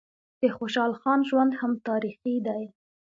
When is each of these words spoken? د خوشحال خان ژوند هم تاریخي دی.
د 0.41 0.43
خوشحال 0.57 0.93
خان 1.01 1.19
ژوند 1.29 1.51
هم 1.59 1.71
تاریخي 1.87 2.35
دی. 2.47 2.63